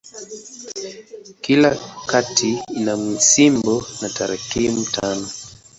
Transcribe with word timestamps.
Kila 1.41 1.71
kata 2.09 2.47
ina 2.77 2.97
msimbo 2.97 3.83
wa 4.01 4.09
tarakimu 4.09 4.85
tano. 4.85 5.27